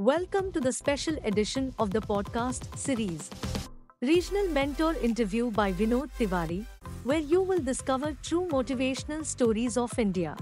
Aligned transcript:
Welcome 0.00 0.50
to 0.52 0.60
the 0.60 0.72
special 0.72 1.16
edition 1.24 1.74
of 1.78 1.90
the 1.90 2.00
podcast 2.00 2.74
series. 2.74 3.28
Regional 4.00 4.48
Mentor 4.48 4.94
Interview 5.02 5.50
by 5.50 5.74
Vinod 5.74 6.08
Tiwari, 6.18 6.64
where 7.04 7.18
you 7.18 7.42
will 7.42 7.58
discover 7.58 8.16
true 8.22 8.48
motivational 8.50 9.26
stories 9.26 9.76
of 9.76 9.98
India. 9.98 10.34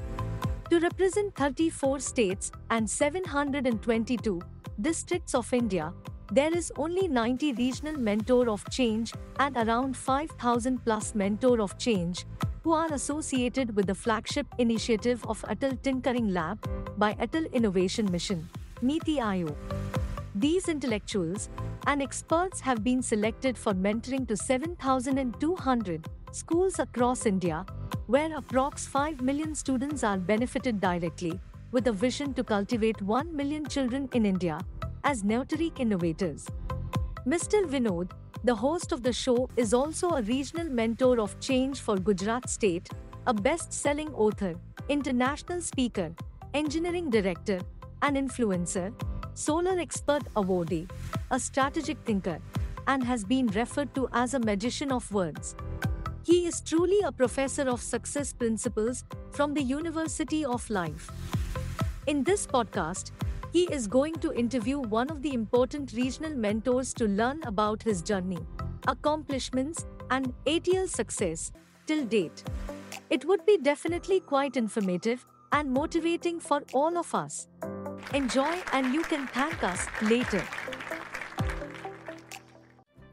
To 0.70 0.78
represent 0.78 1.34
34 1.34 1.98
states 1.98 2.52
and 2.70 2.88
722 2.88 4.40
districts 4.80 5.34
of 5.34 5.52
India, 5.52 5.92
there 6.30 6.56
is 6.56 6.70
only 6.76 7.08
90 7.08 7.54
regional 7.54 7.98
mentor 7.98 8.48
of 8.48 8.64
change 8.70 9.12
and 9.40 9.56
around 9.56 9.96
5000 9.96 10.84
plus 10.84 11.16
mentor 11.16 11.60
of 11.60 11.76
change 11.78 12.26
who 12.62 12.72
are 12.72 12.92
associated 12.92 13.74
with 13.74 13.88
the 13.88 13.94
flagship 13.96 14.46
initiative 14.58 15.26
of 15.26 15.42
Atal 15.48 15.82
Tinkering 15.82 16.32
Lab 16.32 16.64
by 16.96 17.14
Atal 17.14 17.52
Innovation 17.52 18.08
Mission, 18.12 18.48
Niti 18.80 19.16
Aayog. 19.16 19.56
These 20.36 20.68
intellectuals 20.68 21.48
and 21.88 22.00
experts 22.00 22.60
have 22.60 22.84
been 22.84 23.02
selected 23.02 23.58
for 23.58 23.74
mentoring 23.74 24.28
to 24.28 24.36
7,200 24.36 26.06
schools 26.30 26.78
across 26.78 27.26
India, 27.26 27.66
where 28.06 28.30
approx 28.40 28.86
5 28.86 29.20
million 29.20 29.56
students 29.56 30.04
are 30.04 30.16
benefited 30.16 30.80
directly, 30.80 31.40
with 31.72 31.88
a 31.88 31.92
vision 31.92 32.32
to 32.34 32.44
cultivate 32.44 33.02
1 33.02 33.34
million 33.34 33.66
children 33.66 34.08
in 34.12 34.24
India 34.24 34.60
as 35.02 35.24
Neoteric 35.24 35.80
innovators. 35.80 36.46
Mr. 37.26 37.64
Vinod, 37.68 38.12
the 38.44 38.54
host 38.54 38.92
of 38.92 39.02
the 39.02 39.12
show, 39.12 39.48
is 39.56 39.74
also 39.74 40.10
a 40.10 40.22
regional 40.22 40.68
mentor 40.68 41.18
of 41.18 41.38
change 41.40 41.80
for 41.80 41.96
Gujarat 41.96 42.48
State, 42.48 42.88
a 43.26 43.34
best 43.34 43.72
selling 43.72 44.14
author, 44.14 44.54
international 44.88 45.60
speaker, 45.60 46.14
engineering 46.54 47.10
director, 47.10 47.60
an 48.02 48.14
influencer, 48.14 48.92
solar 49.34 49.78
expert 49.78 50.22
awardee, 50.34 50.88
a 51.30 51.38
strategic 51.38 51.98
thinker, 52.04 52.38
and 52.86 53.04
has 53.04 53.24
been 53.24 53.46
referred 53.48 53.94
to 53.94 54.08
as 54.12 54.34
a 54.34 54.38
magician 54.38 54.90
of 54.92 55.10
words. 55.12 55.54
He 56.24 56.46
is 56.46 56.60
truly 56.60 57.00
a 57.04 57.12
professor 57.12 57.68
of 57.68 57.80
success 57.80 58.32
principles 58.32 59.04
from 59.30 59.54
the 59.54 59.62
University 59.62 60.44
of 60.44 60.68
Life. 60.68 61.10
In 62.06 62.24
this 62.24 62.46
podcast, 62.46 63.12
he 63.52 63.64
is 63.72 63.86
going 63.86 64.14
to 64.16 64.32
interview 64.32 64.78
one 64.78 65.10
of 65.10 65.22
the 65.22 65.32
important 65.32 65.92
regional 65.94 66.34
mentors 66.34 66.92
to 66.94 67.06
learn 67.06 67.42
about 67.44 67.82
his 67.82 68.02
journey, 68.02 68.46
accomplishments, 68.86 69.86
and 70.10 70.34
ATL 70.46 70.88
success 70.88 71.52
till 71.86 72.04
date. 72.04 72.44
It 73.10 73.24
would 73.24 73.46
be 73.46 73.56
definitely 73.56 74.20
quite 74.20 74.56
informative 74.56 75.24
and 75.52 75.70
motivating 75.70 76.40
for 76.40 76.62
all 76.74 76.98
of 76.98 77.14
us. 77.14 77.48
Enjoy, 78.14 78.56
and 78.72 78.94
you 78.94 79.02
can 79.02 79.26
thank 79.36 79.62
us 79.62 79.84
later. 80.00 80.42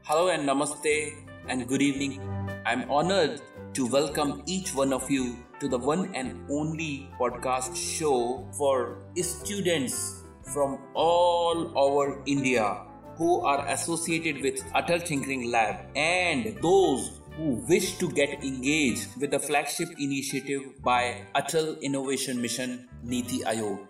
Hello 0.04 0.28
and 0.28 0.48
namaste 0.48 1.12
and 1.48 1.68
good 1.68 1.82
evening. 1.82 2.16
I'm 2.64 2.90
honored 2.90 3.42
to 3.74 3.86
welcome 3.86 4.42
each 4.46 4.74
one 4.74 4.94
of 4.94 5.10
you 5.10 5.36
to 5.60 5.68
the 5.68 5.76
one 5.76 6.14
and 6.14 6.40
only 6.48 7.10
podcast 7.20 7.76
show 7.76 8.48
for 8.56 9.04
students 9.20 10.24
from 10.40 10.78
all 10.94 11.76
over 11.76 12.22
India 12.24 12.80
who 13.16 13.42
are 13.44 13.68
associated 13.68 14.40
with 14.40 14.64
Atal 14.72 15.04
Tinkering 15.04 15.50
Lab 15.50 15.92
and 15.94 16.56
those 16.62 17.20
who 17.36 17.60
wish 17.68 17.98
to 17.98 18.08
get 18.08 18.42
engaged 18.42 19.20
with 19.20 19.30
the 19.30 19.38
flagship 19.38 19.90
initiative 19.98 20.80
by 20.82 21.20
Atal 21.34 21.78
Innovation 21.82 22.40
Mission 22.40 22.88
Niti 23.02 23.40
Aayog. 23.40 23.88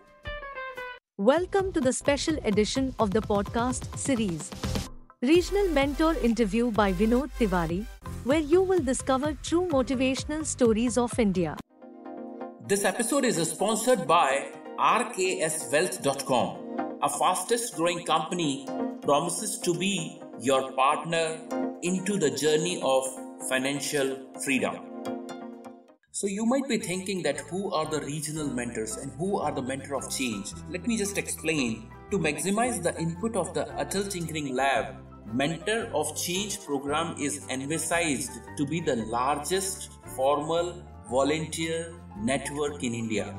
Welcome 1.19 1.73
to 1.73 1.81
the 1.81 1.95
special 1.95 2.37
edition 2.45 2.95
of 2.99 3.13
the 3.13 3.23
podcast 3.23 3.97
series. 3.97 4.51
Regional 5.23 5.67
Mentor 5.71 6.13
Interview 6.17 6.71
by 6.71 6.93
Vinod 6.93 7.31
Tiwari, 7.39 7.87
where 8.25 8.41
you 8.41 8.61
will 8.61 8.81
discover 8.81 9.33
true 9.43 9.67
motivational 9.71 10.45
stories 10.45 10.99
of 10.99 11.19
India. 11.19 11.57
This 12.67 12.85
episode 12.85 13.25
is 13.25 13.39
sponsored 13.51 14.07
by 14.07 14.53
RKSWealth.com, 14.79 16.99
a 17.03 17.09
fastest 17.09 17.77
growing 17.77 18.05
company 18.05 18.69
promises 19.01 19.59
to 19.61 19.73
be 19.73 20.21
your 20.39 20.71
partner 20.73 21.39
into 21.81 22.19
the 22.19 22.31
journey 22.31 22.79
of 22.83 23.07
financial 23.49 24.19
freedom. 24.45 24.96
So 26.17 26.27
you 26.27 26.47
might 26.47 26.67
be 26.67 26.79
thinking 26.79 27.23
that 27.25 27.41
who 27.41 27.71
are 27.75 27.85
the 27.85 28.01
regional 28.01 28.49
mentors 28.49 28.97
and 28.97 29.13
who 29.19 29.39
are 29.39 29.53
the 29.53 29.61
mentor 29.61 29.97
of 29.97 30.11
change? 30.11 30.55
Let 30.71 30.87
me 30.87 30.97
just 30.97 31.19
explain. 31.19 31.91
To 32.11 32.19
maximize 32.19 32.83
the 32.83 32.99
input 32.99 33.37
of 33.37 33.53
the 33.53 33.67
Atal 33.77 34.11
Tinkering 34.11 34.55
Lab, 34.55 34.95
Mentor 35.31 35.91
of 35.93 36.17
Change 36.17 36.65
program 36.65 37.15
is 37.21 37.47
envisaged 37.51 38.31
to 38.57 38.65
be 38.65 38.81
the 38.81 38.97
largest 38.97 39.91
formal 40.17 40.83
volunteer 41.11 41.93
network 42.23 42.83
in 42.83 42.95
India. 42.95 43.35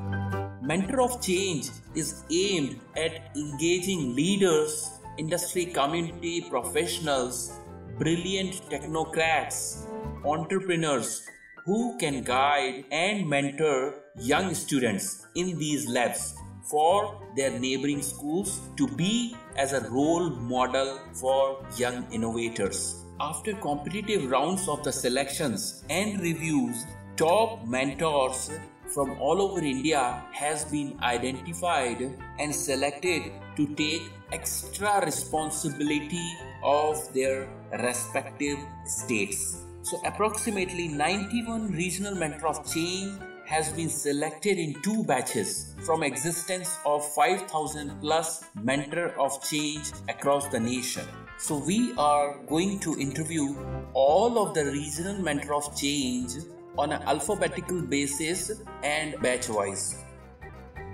Mentor 0.61 1.01
of 1.01 1.19
Change 1.19 1.69
is 1.95 2.25
aimed 2.29 2.79
at 2.95 3.35
engaging 3.35 4.13
leaders, 4.13 4.99
industry 5.17 5.65
community 5.65 6.45
professionals, 6.47 7.57
brilliant 7.97 8.61
technocrats, 8.69 9.87
entrepreneurs 10.23 11.27
who 11.67 11.97
can 11.97 12.23
guide 12.23 12.85
and 12.91 13.27
mentor 13.29 13.95
young 14.17 14.53
students 14.53 15.27
in 15.35 15.57
these 15.59 15.85
labs 15.89 16.33
for 16.71 17.21
their 17.35 17.59
neighboring 17.59 18.01
schools 18.01 18.61
to 18.77 18.87
be 19.01 19.35
as 19.57 19.73
a 19.73 19.81
role 19.89 20.29
model 20.29 20.97
for 21.13 21.65
young 21.75 22.09
innovators. 22.11 23.03
After 23.19 23.53
competitive 23.55 24.31
rounds 24.31 24.69
of 24.69 24.81
the 24.85 24.93
selections 24.93 25.83
and 25.89 26.21
reviews, 26.21 26.85
top 27.17 27.67
mentors 27.67 28.49
from 28.93 29.19
all 29.19 29.41
over 29.41 29.59
India 29.59 30.23
has 30.31 30.63
been 30.65 30.97
identified 31.01 32.01
and 32.39 32.55
selected 32.55 33.23
to 33.57 33.67
take 33.75 34.03
extra 34.31 35.01
responsibility 35.03 36.27
of 36.63 37.13
their 37.13 37.49
respective 37.73 38.57
states. 38.85 39.66
So, 39.89 40.01
approximately 40.03 40.89
91 40.89 41.71
regional 41.71 42.13
mentor 42.13 42.47
of 42.47 42.73
change 42.73 43.21
has 43.45 43.71
been 43.71 43.87
selected 43.87 44.57
in 44.57 44.73
two 44.81 45.05
batches 45.05 45.75
from 45.85 46.03
existence 46.03 46.77
of 46.85 47.07
5000 47.13 48.01
plus 48.01 48.43
mentor 48.61 49.15
of 49.17 49.41
change 49.49 49.93
across 50.09 50.49
the 50.49 50.59
nation. 50.59 51.05
So 51.37 51.59
we 51.59 51.93
are 51.97 52.37
going 52.47 52.79
to 52.81 52.99
interview 52.99 53.55
all 53.93 54.45
of 54.45 54.53
the 54.53 54.65
regional 54.65 55.21
mentor 55.21 55.53
of 55.55 55.73
change 55.77 56.33
on 56.77 56.91
an 56.91 57.01
alphabetical 57.03 57.81
basis 57.81 58.51
and 58.83 59.15
batch 59.21 59.47
wise. 59.47 60.03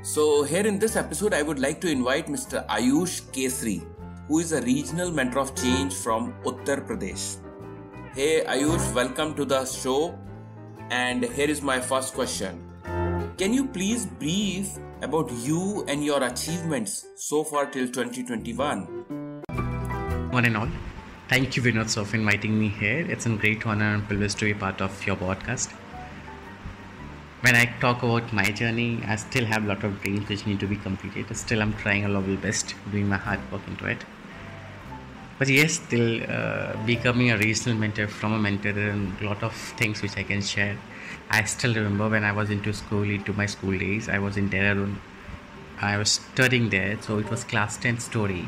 So, 0.04 0.44
here 0.44 0.68
in 0.68 0.78
this 0.78 0.96
episode, 0.96 1.34
I 1.34 1.42
would 1.42 1.58
like 1.58 1.82
to 1.82 1.90
invite 1.90 2.28
Mr. 2.28 2.64
Ayush 2.68 3.24
Kesri, 3.32 3.82
who 4.28 4.38
is 4.38 4.52
a 4.52 4.62
regional 4.62 5.10
mentor 5.10 5.40
of 5.40 5.56
change 5.56 5.96
from 5.96 6.36
Uttar 6.44 6.86
Pradesh. 6.86 7.43
Hey 8.16 8.44
Ayush, 8.46 8.94
welcome 8.94 9.34
to 9.38 9.44
the 9.44 9.66
show. 9.66 10.16
And 10.92 11.24
here 11.24 11.50
is 11.50 11.64
my 11.64 11.80
first 11.80 12.14
question 12.14 12.60
Can 13.40 13.56
you 13.56 13.66
please 13.66 14.06
brief 14.06 14.78
about 15.02 15.32
you 15.32 15.84
and 15.88 16.06
your 16.06 16.22
achievements 16.22 17.08
so 17.16 17.44
far 17.44 17.66
till 17.66 17.88
2021? 17.88 19.42
One 20.30 20.46
and 20.46 20.56
all, 20.56 20.70
thank 21.28 21.58
you, 21.58 21.64
Vinod, 21.64 21.90
for 22.06 22.16
inviting 22.16 22.60
me 22.60 22.68
here. 22.68 23.00
It's 23.10 23.26
a 23.26 23.30
great 23.30 23.66
honor 23.66 23.96
and 23.96 24.08
privilege 24.08 24.36
to 24.36 24.46
be 24.46 24.54
part 24.54 24.80
of 24.80 25.08
your 25.08 25.16
podcast. 25.16 25.72
When 27.42 27.56
I 27.56 27.66
talk 27.82 28.04
about 28.04 28.32
my 28.32 28.46
journey, 28.52 29.02
I 29.08 29.16
still 29.16 29.46
have 29.46 29.64
a 29.64 29.68
lot 29.70 29.84
of 29.84 30.00
dreams 30.04 30.30
which 30.30 30.46
need 30.46 30.60
to 30.60 30.68
be 30.68 30.76
completed. 30.76 31.36
Still, 31.36 31.64
I'm 31.64 31.74
trying 31.74 32.06
a 32.06 32.10
level 32.10 32.36
best, 32.38 32.76
doing 32.92 33.10
my 33.10 33.18
hard 33.18 33.40
work 33.52 33.68
into 33.68 33.88
it. 33.88 34.06
But 35.40 35.50
yes, 35.50 35.74
still 35.74 36.22
uh, 36.30 36.76
becoming 36.86 37.32
a 37.32 37.38
regional 37.38 37.78
mentor 37.78 38.08
from 38.08 38.34
a 38.34 38.40
mentor, 38.40 38.72
there 38.72 38.92
are 38.92 39.00
a 39.22 39.26
lot 39.26 39.42
of 39.44 39.54
things 39.54 40.02
which 40.02 40.16
I 40.18 40.24
can 40.24 40.42
share. 40.42 40.78
I 41.30 41.44
still 41.46 41.74
remember 41.74 42.10
when 42.10 42.24
I 42.24 42.32
was 42.32 42.50
into 42.50 42.72
school, 42.74 43.04
into 43.04 43.34
my 43.34 43.48
school 43.48 43.78
days, 43.78 44.10
I 44.10 44.20
was 44.20 44.38
in 44.38 44.50
Dehradun. 44.50 44.96
I 45.82 45.98
was 45.98 46.12
studying 46.12 46.70
there, 46.70 46.98
so 47.02 47.18
it 47.18 47.30
was 47.30 47.44
class 47.44 47.78
10 47.78 48.00
story. 48.00 48.48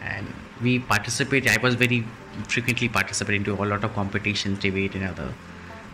And 0.00 0.26
we 0.60 0.78
participated, 0.80 1.50
I 1.50 1.56
was 1.62 1.74
very 1.74 2.04
frequently 2.48 2.88
participating 2.88 3.44
to 3.44 3.54
a 3.54 3.64
lot 3.64 3.82
of 3.82 3.94
competitions, 3.94 4.58
debate 4.58 4.94
and 4.94 5.04
other. 5.04 5.32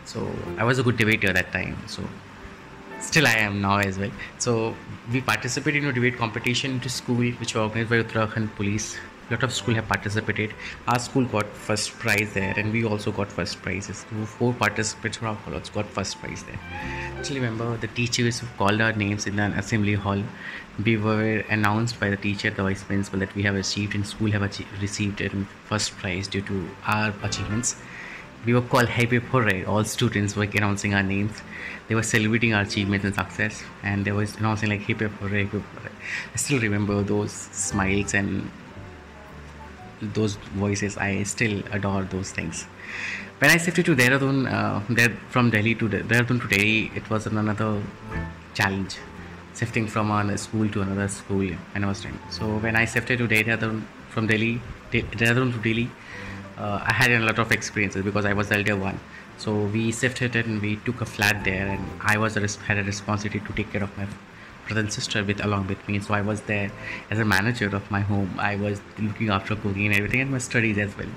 So 0.04 0.30
I 0.56 0.64
was 0.64 0.78
a 0.78 0.82
good 0.82 0.96
debater 0.96 1.28
at 1.28 1.34
that 1.34 1.52
time. 1.52 1.76
So 1.86 2.02
still 3.00 3.26
I 3.26 3.34
am 3.34 3.60
now 3.60 3.78
as 3.78 3.98
well. 3.98 4.10
So 4.38 4.74
we 5.12 5.20
participated 5.20 5.84
in 5.84 5.90
a 5.90 5.92
debate 5.92 6.16
competition 6.16 6.80
to 6.80 6.88
school, 6.88 7.30
which 7.32 7.54
was 7.54 7.56
organized 7.56 7.90
by 7.90 8.02
Uttarakhand 8.02 8.54
Police 8.56 8.96
lot 9.30 9.42
of 9.42 9.52
school 9.52 9.74
have 9.74 9.88
participated 9.88 10.54
our 10.86 10.98
school 10.98 11.24
got 11.24 11.46
first 11.46 11.92
prize 11.98 12.32
there 12.34 12.54
and 12.56 12.72
we 12.72 12.84
also 12.84 13.12
got 13.12 13.30
first 13.30 13.60
prizes 13.62 14.04
four 14.24 14.52
participants 14.54 15.18
from 15.18 15.28
our 15.28 15.36
college 15.44 15.72
got 15.72 15.86
first 15.86 16.18
prize 16.20 16.44
there 16.44 16.60
actually 17.18 17.40
remember 17.40 17.76
the 17.76 17.88
teachers 17.88 18.42
called 18.56 18.80
our 18.80 18.92
names 18.92 19.26
in 19.26 19.38
an 19.38 19.52
assembly 19.52 19.94
hall 19.94 20.22
we 20.84 20.96
were 20.96 21.44
announced 21.50 21.98
by 21.98 22.08
the 22.08 22.16
teacher, 22.16 22.50
the 22.50 22.62
vice 22.62 22.84
principal, 22.84 23.18
that 23.18 23.34
we 23.34 23.42
have 23.42 23.56
achieved 23.56 23.96
in 23.96 24.04
school 24.04 24.30
have 24.30 24.42
achieved, 24.42 24.80
received 24.80 25.20
first 25.64 25.96
prize 25.98 26.28
due 26.28 26.42
to 26.42 26.68
our 26.86 27.12
achievements. 27.22 27.76
We 28.46 28.54
were 28.54 28.62
called 28.62 28.88
Hip 28.88 29.10
Hooray. 29.10 29.64
All 29.64 29.82
students 29.82 30.36
were 30.36 30.44
announcing 30.44 30.94
our 30.94 31.02
names. 31.02 31.42
They 31.88 31.96
were 31.96 32.04
celebrating 32.04 32.54
our 32.54 32.62
achievements 32.62 33.04
and 33.04 33.14
success, 33.14 33.64
and 33.82 34.04
they 34.04 34.12
was 34.12 34.36
announcing 34.36 34.70
like 34.70 34.82
Hip 34.82 35.00
Hip 35.00 35.10
Hooray. 35.20 35.48
I 35.52 36.36
still 36.36 36.60
remember 36.60 37.02
those 37.02 37.32
smiles 37.32 38.14
and 38.14 38.48
those 40.00 40.36
voices. 40.54 40.96
I 40.96 41.22
still 41.24 41.62
adore 41.72 42.02
those 42.04 42.30
things. 42.30 42.64
When 43.38 43.50
I 43.50 43.56
shifted 43.56 43.84
to 43.86 43.94
Dehradun, 43.94 44.50
uh, 44.52 44.80
from 45.30 45.50
Delhi 45.50 45.74
to 45.76 45.88
De- 45.88 46.02
Dehradun 46.02 46.40
to 46.42 46.48
Delhi, 46.48 46.90
it 46.94 47.08
was 47.08 47.26
another 47.26 47.82
challenge 48.54 48.96
shifting 49.56 49.86
from 49.86 50.08
one 50.08 50.36
school 50.38 50.68
to 50.68 50.82
another 50.82 51.08
school 51.08 51.46
when 51.72 51.84
I 51.84 51.86
was 51.86 52.00
doing. 52.00 52.18
So 52.30 52.58
when 52.58 52.76
I 52.76 52.84
shifted 52.84 53.18
to 53.18 53.28
Dehradun 53.28 53.82
from 54.10 54.26
Delhi, 54.26 54.60
De- 54.90 55.02
Dehradun 55.02 55.52
to 55.52 55.58
Delhi, 55.58 55.90
uh, 56.56 56.80
I 56.84 56.92
had 56.92 57.10
a 57.12 57.20
lot 57.20 57.38
of 57.38 57.52
experiences 57.52 58.04
because 58.04 58.24
I 58.24 58.32
was 58.32 58.48
the 58.48 58.56
elder 58.56 58.76
one. 58.76 58.98
So 59.36 59.66
we 59.66 59.92
shifted 59.92 60.34
and 60.34 60.60
we 60.60 60.76
took 60.76 61.00
a 61.00 61.06
flat 61.06 61.44
there, 61.44 61.68
and 61.68 61.84
I 62.00 62.18
was 62.18 62.34
had 62.34 62.78
a 62.78 62.82
responsibility 62.82 63.46
to 63.46 63.52
take 63.52 63.70
care 63.72 63.84
of 63.84 63.96
my 63.96 64.06
brother 64.68 64.80
and 64.80 64.92
sister 64.92 65.24
with 65.24 65.44
along 65.44 65.66
with 65.68 65.88
me. 65.88 65.98
So 66.00 66.14
I 66.14 66.20
was 66.20 66.42
there 66.42 66.70
as 67.10 67.18
a 67.18 67.24
manager 67.24 67.74
of 67.74 67.90
my 67.90 68.00
home. 68.00 68.34
I 68.38 68.56
was 68.56 68.80
looking 68.98 69.30
after 69.30 69.56
cooking 69.56 69.86
and 69.86 69.96
everything, 69.96 70.20
and 70.20 70.30
my 70.30 70.38
studies 70.38 70.78
as 70.78 70.96
well. 70.96 71.08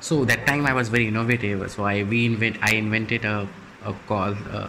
So 0.00 0.24
that 0.24 0.46
time 0.46 0.66
I 0.66 0.72
was 0.72 0.88
very 0.88 1.08
innovative. 1.08 1.70
So 1.70 1.84
I 1.84 2.02
we 2.02 2.24
invent 2.26 2.58
I 2.62 2.74
invented 2.74 3.24
a 3.36 3.48
a 3.84 3.94
call. 4.08 4.34
Uh, 4.50 4.68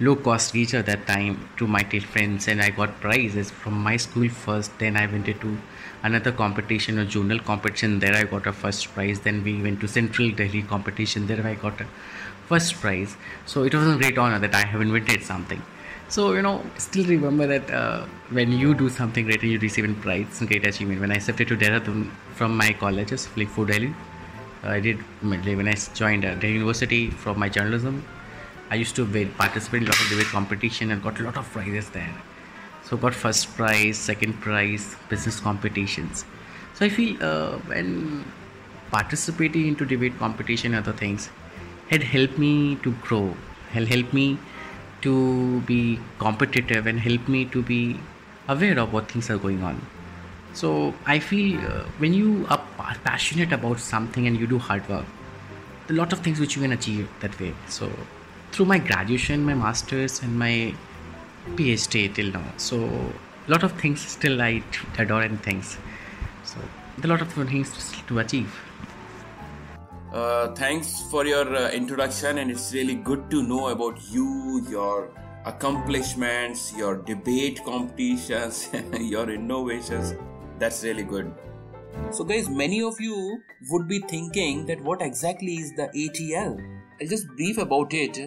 low 0.00 0.16
cost 0.16 0.52
teacher 0.52 0.82
that 0.82 1.06
time 1.06 1.48
to 1.56 1.66
my 1.66 1.82
friends 2.12 2.48
and 2.48 2.60
I 2.60 2.70
got 2.70 3.00
prizes 3.00 3.50
from 3.50 3.74
my 3.74 3.96
school 3.96 4.28
first 4.28 4.76
then 4.80 4.96
I 4.96 5.06
went 5.06 5.26
to 5.26 5.58
another 6.02 6.32
competition 6.32 6.98
a 6.98 7.04
journal 7.04 7.38
competition 7.38 8.00
there 8.00 8.16
I 8.16 8.24
got 8.24 8.48
a 8.48 8.52
first 8.52 8.88
prize 8.94 9.20
then 9.20 9.44
we 9.44 9.62
went 9.62 9.80
to 9.82 9.86
central 9.86 10.30
Delhi 10.30 10.62
competition 10.62 11.28
there 11.28 11.46
I 11.46 11.54
got 11.54 11.80
a 11.80 11.86
first 12.48 12.74
prize 12.80 13.16
so 13.46 13.62
it 13.62 13.74
was 13.74 13.86
a 13.86 13.96
great 13.96 14.18
honor 14.18 14.40
that 14.40 14.54
I 14.54 14.64
have 14.66 14.80
invented 14.80 15.22
something 15.22 15.62
so 16.14 16.32
you 16.36 16.42
know 16.46 16.56
still 16.86 17.06
remember 17.06 17.46
that 17.52 17.70
uh, 17.80 18.00
when 18.38 18.50
you 18.62 18.74
do 18.74 18.88
something 19.00 19.24
great 19.28 19.42
and 19.42 19.52
you 19.52 19.58
receive 19.58 19.84
a 19.90 19.94
prize 20.06 20.40
and 20.40 20.48
great 20.48 20.66
achievement 20.66 21.00
when 21.00 21.12
I 21.12 21.18
shifted 21.18 21.48
to 21.48 21.56
Dehradun 21.56 22.10
from 22.40 22.56
my 22.56 22.72
colleges 22.72 23.28
like 23.36 23.48
for 23.58 23.64
Delhi 23.66 23.94
I 24.62 24.80
did 24.80 24.98
when 25.30 25.68
I 25.68 25.76
joined 26.00 26.24
the 26.42 26.48
University 26.48 27.04
from 27.10 27.38
my 27.38 27.48
journalism 27.48 28.04
I 28.72 28.76
used 28.76 28.96
to 28.96 29.04
participate 29.36 29.82
in 29.82 29.88
a 29.88 29.90
lot 29.90 30.00
of 30.00 30.08
debate 30.08 30.28
competition 30.28 30.92
and 30.92 31.02
got 31.02 31.20
a 31.20 31.24
lot 31.24 31.36
of 31.36 31.50
prizes 31.52 31.90
there. 31.90 32.14
So 32.84 32.96
got 32.96 33.14
first 33.14 33.54
prize, 33.54 33.98
second 33.98 34.40
prize, 34.40 34.96
business 35.10 35.38
competitions. 35.40 36.24
So 36.72 36.86
I 36.86 36.88
feel 36.88 37.22
uh, 37.22 37.58
when 37.72 38.24
participating 38.90 39.66
into 39.66 39.84
debate 39.84 40.18
competition 40.18 40.72
and 40.72 40.88
other 40.88 40.96
things 40.96 41.28
had 41.90 42.02
helped 42.02 42.38
me 42.38 42.76
to 42.76 42.92
grow, 43.02 43.36
had 43.72 43.88
helped 43.88 44.14
me 44.14 44.38
to 45.02 45.60
be 45.62 45.98
competitive 46.18 46.86
and 46.86 47.00
help 47.00 47.28
me 47.28 47.44
to 47.46 47.62
be 47.62 47.98
aware 48.48 48.78
of 48.78 48.92
what 48.92 49.10
things 49.10 49.30
are 49.30 49.38
going 49.38 49.62
on. 49.62 49.80
So 50.54 50.94
I 51.06 51.18
feel 51.18 51.58
uh, 51.60 51.84
when 51.98 52.12
you 52.12 52.46
are 52.48 52.62
passionate 53.04 53.52
about 53.52 53.80
something 53.80 54.26
and 54.26 54.38
you 54.38 54.46
do 54.46 54.58
hard 54.58 54.88
work, 54.88 55.06
a 55.88 55.92
lot 55.92 56.12
of 56.12 56.20
things 56.20 56.40
which 56.40 56.56
you 56.56 56.62
can 56.62 56.72
achieve 56.72 57.08
that 57.20 57.38
way. 57.40 57.54
So 57.68 57.90
through 58.52 58.66
my 58.66 58.78
graduation, 58.78 59.44
my 59.44 59.54
masters, 59.54 60.22
and 60.22 60.38
my 60.38 60.74
PhD 61.54 62.14
till 62.14 62.32
now. 62.32 62.44
So 62.56 62.84
a 63.48 63.50
lot 63.50 63.62
of 63.62 63.72
things 63.80 64.00
still 64.00 64.40
I 64.40 64.62
adore 64.98 65.22
and 65.22 65.42
things. 65.42 65.78
So 66.44 66.58
a 67.02 67.06
lot 67.06 67.22
of 67.22 67.32
things 67.32 67.92
to 68.06 68.18
achieve. 68.18 68.54
Uh, 70.12 70.52
thanks 70.52 71.00
for 71.10 71.24
your 71.24 71.56
uh, 71.56 71.70
introduction, 71.70 72.36
and 72.36 72.50
it's 72.50 72.74
really 72.74 72.94
good 72.94 73.30
to 73.30 73.42
know 73.42 73.68
about 73.68 73.98
you, 74.10 74.62
your 74.68 75.10
accomplishments, 75.46 76.76
your 76.76 76.98
debate 76.98 77.64
competitions, 77.64 78.68
your 79.00 79.30
innovations. 79.30 80.14
That's 80.58 80.84
really 80.84 81.04
good. 81.04 81.32
So, 82.10 82.24
guys, 82.24 82.50
many 82.50 82.82
of 82.82 83.00
you 83.00 83.42
would 83.70 83.88
be 83.88 84.00
thinking 84.00 84.66
that 84.66 84.82
what 84.82 85.00
exactly 85.00 85.54
is 85.54 85.72
the 85.76 85.88
ATL? 85.96 86.60
I'll 87.00 87.08
just 87.08 87.26
brief 87.28 87.56
about 87.56 87.94
it. 87.94 88.18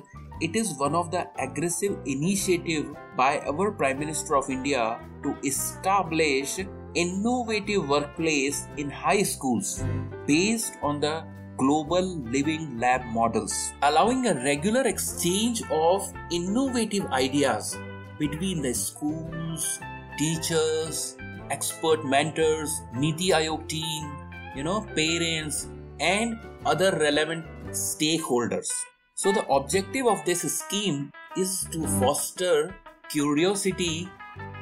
It 0.42 0.56
is 0.56 0.74
one 0.80 0.96
of 0.96 1.12
the 1.12 1.28
aggressive 1.38 2.00
initiative 2.08 2.96
by 3.16 3.42
our 3.42 3.72
Prime 3.72 4.00
Minister 4.00 4.38
of 4.38 4.50
India 4.50 5.00
to 5.22 5.38
establish 5.46 6.60
innovative 6.96 7.88
workplace 7.88 8.68
in 8.78 8.90
high 8.90 9.22
schools 9.22 9.84
based 10.26 10.80
on 10.82 11.00
the 11.00 11.35
global 11.57 12.18
living 12.31 12.78
lab 12.80 13.06
models, 13.06 13.74
allowing 13.81 14.28
a 14.28 14.36
regular 14.44 14.81
exchange 14.81 15.62
of 15.72 16.12
innovative 16.31 17.06
ideas 17.07 17.78
between 18.19 18.62
the 18.62 18.74
schools, 18.74 19.80
teachers, 20.18 21.18
expert 21.50 22.06
mentors, 22.06 22.81
Niti 22.94 23.30
Aayog 23.30 23.68
team, 23.68 24.12
you 24.56 24.63
know, 24.63 24.81
parents, 24.96 25.68
and 26.00 26.40
other 26.66 26.92
relevant 27.00 27.46
stakeholders. 27.72 28.69
So, 29.16 29.31
the 29.31 29.46
objective 29.48 30.08
of 30.08 30.24
this 30.25 30.42
scheme 30.42 31.12
is 31.38 31.68
to 31.72 31.88
foster 32.00 32.75
curiosity, 33.10 34.10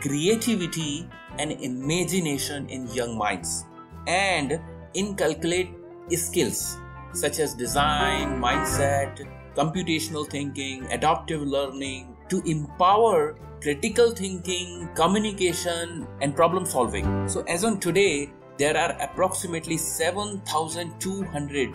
creativity, 0.01 1.10
and 1.39 1.51
imagination 1.51 2.69
in 2.69 2.88
young 2.89 3.18
minds 3.18 3.66
and 4.07 4.60
inculcate 4.94 5.69
skills 6.12 6.78
such 7.13 7.39
as 7.39 7.54
design, 7.54 8.42
mindset, 8.42 9.27
computational 9.56 10.30
thinking, 10.30 10.86
adaptive 10.92 11.42
learning 11.42 12.15
to 12.30 12.42
empower 12.50 13.36
critical 13.62 14.12
thinking, 14.12 14.89
communication, 14.95 16.07
and 16.21 16.36
problem 16.36 16.65
solving. 16.65 17.30
So, 17.30 17.44
as 17.44 17.63
on 17.63 17.80
today, 17.80 18.31
there 18.57 18.77
are 18.77 18.98
approximately 19.01 19.77
7,200 19.77 21.74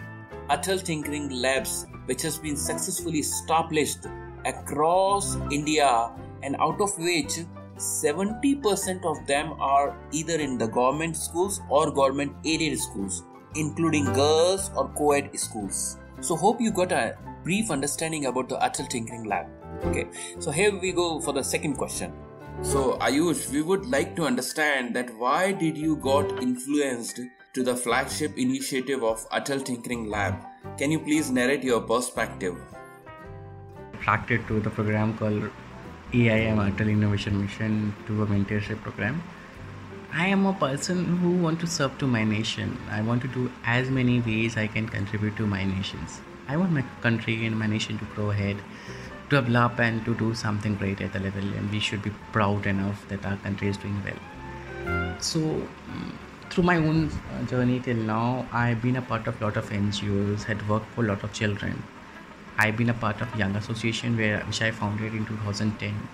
Atal 0.50 0.82
Tinkering 0.82 1.30
Labs 1.30 1.86
which 2.08 2.22
has 2.22 2.38
been 2.38 2.56
successfully 2.56 3.18
established 3.18 4.06
across 4.46 5.36
India, 5.52 6.10
and 6.42 6.56
out 6.58 6.80
of 6.80 6.96
which 6.98 7.40
70% 7.76 9.04
of 9.04 9.26
them 9.26 9.52
are 9.60 9.94
either 10.10 10.36
in 10.36 10.56
the 10.56 10.66
government 10.66 11.16
schools 11.16 11.60
or 11.68 11.90
government 11.90 12.34
aided 12.44 12.78
schools, 12.78 13.24
including 13.54 14.04
girls 14.12 14.70
or 14.76 14.88
co 14.96 15.12
ed 15.12 15.38
schools. 15.38 15.98
So, 16.20 16.36
hope 16.36 16.60
you 16.60 16.70
got 16.70 16.92
a 16.92 17.16
brief 17.44 17.70
understanding 17.70 18.26
about 18.26 18.48
the 18.48 18.56
Atal 18.56 18.88
Tinkering 18.88 19.24
Lab. 19.24 19.46
Okay, 19.84 20.06
so 20.38 20.50
here 20.50 20.76
we 20.76 20.92
go 20.92 21.20
for 21.20 21.32
the 21.32 21.42
second 21.42 21.76
question. 21.76 22.12
So, 22.62 22.98
Ayush, 22.98 23.50
we 23.50 23.62
would 23.62 23.86
like 23.86 24.16
to 24.16 24.24
understand 24.24 24.96
that 24.96 25.16
why 25.16 25.52
did 25.52 25.78
you 25.78 25.96
got 25.96 26.42
influenced 26.42 27.20
to 27.54 27.62
the 27.62 27.76
flagship 27.76 28.36
initiative 28.36 29.04
of 29.04 29.28
Atal 29.30 29.64
Tinkering 29.64 30.10
Lab? 30.10 30.34
Can 30.76 30.90
you 30.90 30.98
please 30.98 31.30
narrate 31.30 31.62
your 31.62 31.80
perspective? 31.80 32.56
Attracted 33.94 34.46
to 34.48 34.58
the 34.60 34.70
program 34.70 35.16
called 35.16 35.50
AIM 36.12 36.56
Atal 36.56 36.90
Innovation 36.90 37.40
Mission 37.40 37.94
to 38.06 38.22
a 38.24 38.26
mentorship 38.26 38.82
program. 38.82 39.22
I 40.12 40.26
am 40.28 40.46
a 40.46 40.54
person 40.54 41.18
who 41.18 41.30
want 41.42 41.60
to 41.60 41.66
serve 41.66 41.98
to 41.98 42.06
my 42.06 42.24
nation. 42.24 42.78
I 42.90 43.02
want 43.02 43.20
to 43.22 43.28
do 43.28 43.52
as 43.64 43.90
many 43.90 44.20
ways 44.20 44.56
I 44.56 44.66
can 44.66 44.88
contribute 44.88 45.36
to 45.36 45.46
my 45.46 45.64
nations. 45.64 46.22
I 46.48 46.56
want 46.56 46.72
my 46.72 46.82
country 47.02 47.44
and 47.44 47.58
my 47.58 47.66
nation 47.66 47.98
to 47.98 48.04
grow 48.14 48.30
ahead, 48.30 48.56
to 49.28 49.42
develop 49.42 49.78
and 49.78 50.02
to 50.06 50.14
do 50.14 50.34
something 50.34 50.76
great 50.76 51.02
at 51.02 51.12
the 51.12 51.20
level 51.20 51.42
and 51.42 51.70
we 51.70 51.78
should 51.78 52.02
be 52.02 52.10
proud 52.32 52.66
enough 52.66 53.06
that 53.08 53.24
our 53.26 53.36
country 53.36 53.68
is 53.68 53.76
doing 53.76 54.02
well. 54.02 55.18
So 55.20 55.62
through 56.48 56.64
my 56.64 56.76
own 56.76 57.10
uh, 57.34 57.44
journey 57.44 57.78
till 57.80 57.96
now, 57.96 58.46
I've 58.50 58.80
been 58.80 58.96
a 58.96 59.02
part 59.02 59.26
of 59.26 59.40
a 59.42 59.44
lot 59.44 59.58
of 59.58 59.68
NGOs, 59.68 60.44
had 60.44 60.66
worked 60.70 60.90
for 60.94 61.04
a 61.04 61.08
lot 61.08 61.22
of 61.22 61.34
children. 61.34 61.82
I've 62.56 62.78
been 62.78 62.88
a 62.88 62.94
part 62.94 63.20
of 63.20 63.36
Young 63.36 63.54
Association 63.56 64.16
where 64.16 64.40
which 64.40 64.62
I 64.62 64.70
founded 64.70 65.12
in 65.12 65.26
2010. 65.26 66.08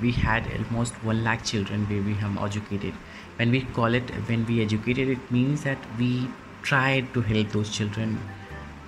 We 0.00 0.12
had 0.12 0.48
almost 0.56 0.94
one 1.02 1.22
lakh 1.24 1.44
children 1.44 1.86
where 1.88 2.02
we 2.02 2.14
have 2.14 2.36
educated. 2.36 2.94
When 3.36 3.50
we 3.50 3.62
call 3.62 3.94
it 3.94 4.10
when 4.30 4.44
we 4.46 4.62
educated, 4.62 5.08
it 5.08 5.30
means 5.30 5.62
that 5.64 5.78
we 5.98 6.28
tried 6.62 7.12
to 7.14 7.22
help 7.22 7.50
those 7.50 7.70
children 7.70 8.18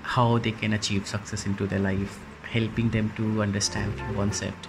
how 0.02 0.38
they 0.38 0.52
can 0.52 0.72
achieve 0.72 1.06
success 1.06 1.46
into 1.46 1.66
their 1.66 1.78
life, 1.78 2.18
helping 2.50 2.90
them 2.90 3.12
to 3.16 3.42
understand 3.42 3.92
concept. 4.14 4.68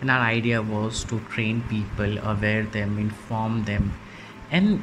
And 0.00 0.10
our 0.10 0.20
idea 0.20 0.62
was 0.62 1.04
to 1.04 1.20
train 1.34 1.62
people, 1.68 2.18
aware 2.18 2.64
them, 2.64 2.98
inform 2.98 3.64
them, 3.64 3.92
and 4.50 4.82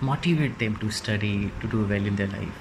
motivate 0.00 0.58
them 0.58 0.76
to 0.76 0.90
study, 0.90 1.50
to 1.60 1.66
do 1.66 1.84
well 1.84 2.06
in 2.06 2.16
their 2.16 2.28
life. 2.28 2.60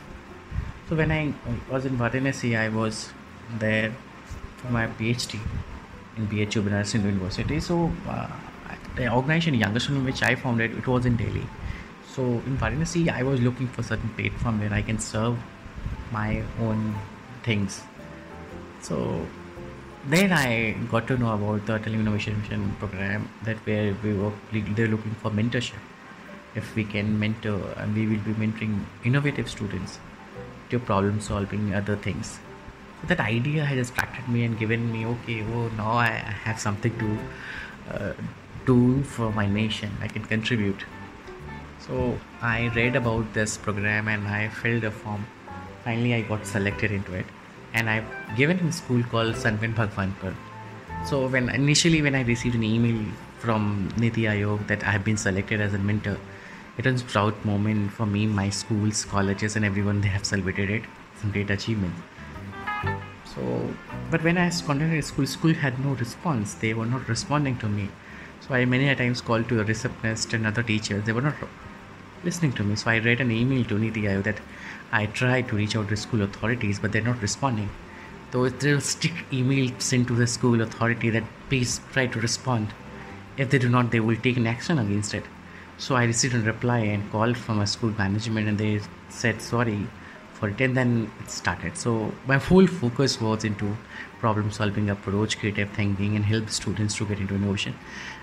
So 0.89 0.95
when 0.95 1.11
I 1.11 1.33
was 1.69 1.85
in 1.85 1.97
Varanasi, 1.97 2.57
I 2.57 2.69
was 2.69 3.11
there 3.59 3.93
for 4.57 4.71
my 4.71 4.87
PhD 4.87 5.39
in 6.17 6.27
BHU 6.27 6.61
Banaras 6.63 6.93
University. 6.93 7.59
So 7.59 7.91
uh, 8.07 8.27
the 8.95 9.11
organization 9.11 9.53
youngest 9.53 9.89
in 9.89 10.03
which 10.03 10.23
I 10.23 10.35
founded 10.35 10.77
it 10.77 10.87
was 10.87 11.05
in 11.05 11.15
Delhi. 11.15 11.45
So 12.13 12.23
in 12.23 12.57
Varanasi, 12.57 13.09
I 13.09 13.23
was 13.23 13.39
looking 13.39 13.67
for 13.67 13.83
certain 13.83 14.09
platform 14.09 14.59
where 14.59 14.73
I 14.73 14.81
can 14.81 14.99
serve 14.99 15.37
my 16.11 16.43
own 16.59 16.95
things. 17.43 17.81
So 18.81 19.25
then 20.07 20.33
I 20.33 20.71
got 20.89 21.07
to 21.07 21.17
know 21.17 21.33
about 21.33 21.65
the 21.65 21.75
Innovation 21.91 22.41
Mission 22.41 22.75
program 22.79 23.29
that 23.43 23.57
where 23.65 23.95
we 24.03 24.13
were 24.13 24.31
they're 24.51 24.87
looking 24.87 25.11
for 25.21 25.31
mentorship. 25.31 25.79
If 26.53 26.75
we 26.75 26.83
can 26.83 27.17
mentor 27.17 27.61
and 27.77 27.95
we 27.95 28.07
will 28.07 28.23
be 28.23 28.33
mentoring 28.33 28.83
innovative 29.05 29.49
students 29.49 29.99
to 30.69 30.79
problem 30.79 31.21
solving 31.21 31.73
other 31.73 31.95
things. 31.95 32.39
That 33.07 33.19
idea 33.19 33.65
has 33.65 33.89
attracted 33.89 34.27
me 34.29 34.43
and 34.43 34.57
given 34.57 34.91
me 34.91 35.05
okay, 35.05 35.43
oh 35.53 35.69
now 35.77 35.93
I 35.93 36.07
have 36.07 36.59
something 36.59 36.97
to 36.99 37.17
uh, 37.93 38.13
do 38.65 39.03
for 39.03 39.31
my 39.31 39.47
nation. 39.47 39.91
I 40.01 40.07
can 40.07 40.23
contribute. 40.23 40.85
So 41.79 42.17
I 42.41 42.67
read 42.75 42.95
about 42.95 43.33
this 43.33 43.57
program 43.57 44.07
and 44.07 44.27
I 44.27 44.49
filled 44.49 44.83
a 44.83 44.91
form. 44.91 45.25
Finally, 45.83 46.13
I 46.13 46.21
got 46.21 46.45
selected 46.45 46.91
into 46.91 47.13
it 47.13 47.25
and 47.73 47.89
I've 47.89 48.05
given 48.37 48.59
a 48.59 48.71
school 48.71 49.03
called 49.03 49.35
Sanven 49.35 49.73
Bhagwanpur. 49.73 50.35
So 51.05 51.27
when 51.27 51.49
initially 51.49 52.01
when 52.01 52.13
I 52.13 52.21
received 52.21 52.55
an 52.55 52.63
email 52.63 53.03
from 53.39 53.91
Niti 53.97 54.23
Aayog 54.23 54.67
that 54.67 54.83
I 54.83 54.91
have 54.91 55.03
been 55.03 55.17
selected 55.17 55.59
as 55.59 55.73
a 55.73 55.79
mentor, 55.79 56.17
it 56.77 56.85
was 56.85 57.01
a 57.01 57.05
proud 57.05 57.43
moment 57.43 57.91
for 57.91 58.05
me, 58.05 58.27
my 58.27 58.49
schools, 58.49 59.05
colleges, 59.05 59.55
and 59.55 59.65
everyone. 59.65 60.01
They 60.01 60.09
have 60.09 60.25
celebrated 60.25 60.69
it. 60.69 60.83
A 61.23 61.27
great 61.27 61.51
achievement. 61.51 61.93
So, 63.35 63.73
but 64.09 64.23
when 64.23 64.37
I 64.37 64.49
contacted 64.49 65.03
school, 65.05 65.25
school 65.25 65.53
had 65.53 65.83
no 65.83 65.93
response. 65.93 66.53
They 66.55 66.73
were 66.73 66.85
not 66.85 67.07
responding 67.07 67.57
to 67.59 67.69
me. 67.69 67.89
So 68.41 68.55
I 68.55 68.65
many 68.65 68.93
times 68.95 69.21
called 69.21 69.47
to 69.49 69.55
the 69.55 69.63
receptionist 69.63 70.33
and 70.33 70.45
other 70.45 70.63
teachers. 70.63 71.05
They 71.05 71.13
were 71.13 71.21
not 71.21 71.35
listening 72.23 72.53
to 72.53 72.63
me. 72.63 72.75
So 72.75 72.91
I 72.91 72.97
read 72.97 73.21
an 73.21 73.31
email 73.31 73.63
to 73.65 73.79
Niti 73.79 74.01
Aayog 74.01 74.23
that 74.23 74.39
I 74.91 75.05
tried 75.05 75.47
to 75.49 75.55
reach 75.55 75.75
out 75.75 75.89
to 75.89 75.97
school 75.97 76.21
authorities, 76.21 76.79
but 76.79 76.91
they're 76.91 77.01
not 77.01 77.21
responding. 77.21 77.69
so 78.31 78.49
strict 78.79 79.33
email 79.33 79.71
sent 79.79 80.07
to 80.09 80.15
the 80.15 80.27
school 80.27 80.61
authority 80.61 81.09
that 81.11 81.23
please 81.47 81.79
try 81.93 82.07
to 82.07 82.19
respond. 82.19 82.73
If 83.37 83.49
they 83.49 83.59
do 83.59 83.69
not, 83.69 83.91
they 83.91 84.01
will 84.01 84.17
take 84.17 84.37
an 84.37 84.47
action 84.47 84.77
against 84.79 85.13
it. 85.13 85.23
So 85.77 85.95
I 85.95 86.03
received 86.03 86.35
a 86.35 86.39
reply 86.39 86.79
and 86.79 87.09
called 87.11 87.37
from 87.37 87.59
a 87.59 87.67
school 87.67 87.93
management, 87.97 88.49
and 88.49 88.57
they 88.57 88.81
said 89.09 89.41
sorry 89.41 89.87
and 90.43 90.75
then 90.75 91.11
it 91.19 91.29
started. 91.29 91.77
So 91.77 92.11
my 92.27 92.39
full 92.39 92.67
focus 92.67 93.21
was 93.21 93.43
into 93.43 93.77
problem 94.19 94.51
solving 94.51 94.89
approach, 94.89 95.39
creative 95.39 95.69
thinking, 95.71 96.15
and 96.15 96.25
help 96.25 96.49
students 96.49 96.95
to 96.95 97.05
get 97.05 97.19
into 97.19 97.35
innovation. 97.35 97.75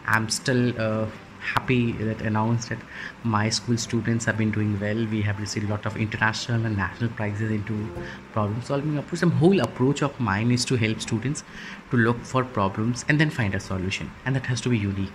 I'm 0.06 0.28
still 0.28 0.80
uh, 0.80 1.06
happy 1.40 1.92
that 1.92 2.20
announced 2.22 2.68
that 2.68 2.78
my 3.24 3.48
school 3.48 3.76
students 3.76 4.24
have 4.24 4.36
been 4.36 4.50
doing 4.50 4.78
well. 4.80 5.06
We 5.06 5.22
have 5.22 5.38
received 5.40 5.66
a 5.66 5.70
lot 5.70 5.86
of 5.86 5.96
international 5.96 6.66
and 6.66 6.76
national 6.76 7.10
prizes 7.10 7.50
into 7.50 7.88
problem 8.32 8.62
solving 8.62 8.98
approach. 8.98 9.20
The 9.20 9.28
whole 9.28 9.60
approach 9.60 10.02
of 10.02 10.18
mine 10.18 10.50
is 10.50 10.64
to 10.66 10.76
help 10.76 11.00
students 11.00 11.44
to 11.90 11.96
look 11.96 12.20
for 12.22 12.44
problems 12.44 13.04
and 13.08 13.20
then 13.20 13.30
find 13.30 13.54
a 13.54 13.60
solution, 13.60 14.10
and 14.24 14.34
that 14.36 14.46
has 14.46 14.60
to 14.62 14.68
be 14.68 14.78
unique. 14.78 15.12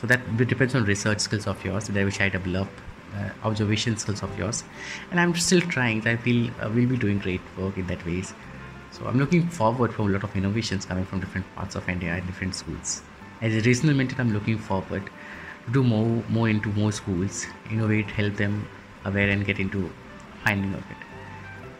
So 0.00 0.06
that 0.06 0.36
depends 0.36 0.74
on 0.74 0.84
research 0.84 1.20
skills 1.20 1.46
of 1.46 1.64
yours, 1.64 1.90
which 1.90 2.20
I 2.20 2.28
develop, 2.28 2.68
uh, 3.16 3.30
observation 3.44 3.96
skills 3.96 4.22
of 4.22 4.38
yours, 4.38 4.64
and 5.10 5.20
I'm 5.20 5.34
still 5.34 5.60
trying. 5.60 6.06
I 6.06 6.16
feel 6.16 6.50
uh, 6.60 6.70
we'll 6.74 6.88
be 6.88 6.96
doing 6.96 7.18
great 7.18 7.40
work 7.56 7.76
in 7.76 7.86
that 7.88 8.04
ways. 8.04 8.34
So 8.90 9.06
I'm 9.06 9.18
looking 9.18 9.48
forward 9.48 9.92
for 9.92 10.02
a 10.02 10.12
lot 10.12 10.24
of 10.24 10.34
innovations 10.34 10.86
coming 10.86 11.04
from 11.04 11.20
different 11.20 11.46
parts 11.54 11.74
of 11.74 11.88
India 11.88 12.14
and 12.14 12.26
different 12.26 12.54
schools. 12.54 13.02
As 13.40 13.54
a 13.54 13.60
regional 13.60 13.94
mentor, 13.94 14.20
I'm 14.20 14.32
looking 14.32 14.58
forward 14.58 15.10
to 15.66 15.72
do 15.72 15.82
more 15.84 16.22
more 16.28 16.48
into 16.48 16.70
more 16.70 16.90
schools 16.90 17.46
innovate 17.70 18.10
help 18.18 18.36
them 18.36 18.66
aware 19.04 19.28
and 19.28 19.44
get 19.44 19.60
into 19.60 19.90
finding 20.44 20.72
of 20.74 20.80
it. 20.94 21.04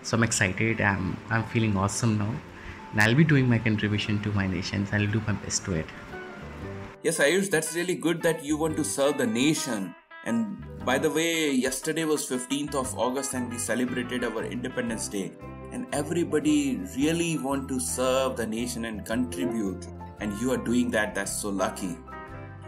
So 0.03 0.17
i'm 0.17 0.23
excited. 0.23 0.81
I'm 0.81 1.17
i'm 1.31 1.45
feeling 1.45 1.77
awesome 1.77 2.19
now. 2.19 2.33
And 2.93 3.01
i'll 3.03 3.15
be 3.15 3.25
doing 3.25 3.49
my 3.49 3.59
contribution 3.59 4.23
to 4.23 4.33
my 4.33 4.47
nations. 4.47 4.93
I'll 4.93 5.13
do 5.19 5.23
my 5.27 5.33
best 5.45 5.65
to 5.65 5.75
it. 5.83 5.87
Yes 7.03 7.19
ayush 7.29 7.51
that's 7.57 7.75
really 7.75 7.95
good 7.95 8.23
that 8.29 8.45
you 8.45 8.57
want 8.65 8.77
to 8.83 8.85
serve 8.85 9.19
the 9.19 9.27
nation 9.27 9.95
and 10.29 10.65
by 10.85 10.99
the 10.99 11.11
way 11.11 11.51
yesterday 11.51 12.05
was 12.05 12.29
15th 12.29 12.75
of 12.75 12.99
august 12.99 13.35
and 13.35 13.51
we 13.53 13.59
celebrated 13.59 14.25
our 14.25 14.45
independence 14.45 15.09
day. 15.09 15.33
And 15.73 15.87
everybody 15.93 16.81
really 16.97 17.39
want 17.39 17.69
to 17.69 17.79
serve 17.79 18.37
the 18.37 18.47
nation 18.47 18.85
and 18.87 19.05
contribute. 19.05 19.87
And 20.21 20.39
you 20.41 20.53
are 20.53 20.57
doing 20.57 20.91
that 20.93 21.15
that's 21.15 21.33
so 21.33 21.51
lucky. 21.51 21.97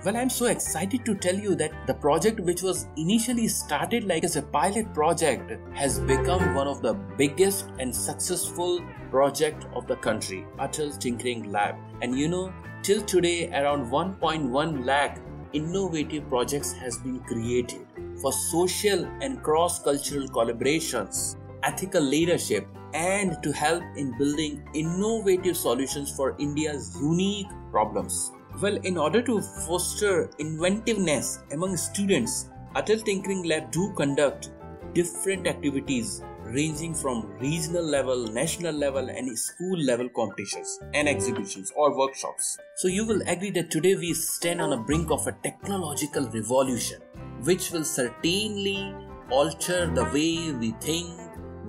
Well, 0.04 0.16
I'm 0.16 0.30
so 0.30 0.46
excited 0.46 1.04
to 1.04 1.14
tell 1.14 1.34
you 1.34 1.54
that 1.56 1.86
the 1.86 1.94
project, 1.94 2.40
which 2.40 2.62
was 2.62 2.86
initially 2.96 3.48
started 3.48 4.04
like 4.04 4.24
as 4.24 4.36
a 4.36 4.42
pilot 4.42 4.92
project, 4.94 5.52
has 5.74 5.98
become 5.98 6.54
one 6.54 6.66
of 6.66 6.80
the 6.80 6.94
biggest 7.18 7.66
and 7.78 7.94
successful 7.94 8.80
project 9.10 9.66
of 9.74 9.86
the 9.86 9.96
country, 9.96 10.46
Atal 10.58 10.98
Tinkering 10.98 11.52
Lab. 11.52 11.74
And 12.00 12.18
you 12.18 12.28
know, 12.28 12.52
till 12.82 13.02
today, 13.02 13.50
around 13.52 13.90
1.1 13.90 14.86
lakh 14.86 15.18
innovative 15.52 16.28
projects 16.28 16.72
has 16.72 16.98
been 16.98 17.20
created 17.20 17.86
for 18.20 18.32
social 18.32 19.04
and 19.22 19.42
cross-cultural 19.42 20.28
collaborations, 20.28 21.36
ethical 21.62 22.02
leadership, 22.02 22.66
and 22.94 23.42
to 23.42 23.52
help 23.52 23.82
in 23.96 24.16
building 24.18 24.62
innovative 24.74 25.56
solutions 25.56 26.14
for 26.14 26.36
India's 26.38 26.96
unique 27.00 27.46
problems. 27.70 28.32
Well, 28.60 28.76
in 28.76 28.98
order 28.98 29.22
to 29.22 29.40
foster 29.40 30.30
inventiveness 30.38 31.40
among 31.52 31.76
students, 31.76 32.50
Atal 32.74 33.04
Tinkering 33.04 33.44
Lab 33.44 33.70
do 33.70 33.92
conduct 33.94 34.50
different 34.92 35.46
activities 35.46 36.22
ranging 36.52 36.94
from 36.94 37.32
regional 37.38 37.84
level, 37.84 38.26
national 38.26 38.74
level, 38.74 39.08
and 39.08 39.38
school 39.38 39.78
level 39.78 40.08
competitions 40.08 40.78
and 40.94 41.08
exhibitions 41.08 41.72
or 41.76 41.96
workshops. 41.96 42.58
So, 42.76 42.88
you 42.88 43.06
will 43.06 43.22
agree 43.26 43.50
that 43.52 43.70
today 43.70 43.94
we 43.94 44.14
stand 44.14 44.60
on 44.60 44.70
the 44.70 44.76
brink 44.76 45.10
of 45.10 45.26
a 45.26 45.32
technological 45.42 46.28
revolution, 46.28 47.00
which 47.42 47.70
will 47.70 47.84
certainly 47.84 48.94
alter 49.30 49.86
the 49.86 50.04
way 50.04 50.52
we 50.52 50.72
think, 50.80 51.08